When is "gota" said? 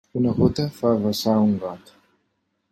0.37-0.65